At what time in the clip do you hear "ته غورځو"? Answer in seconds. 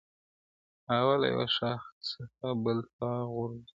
2.97-3.65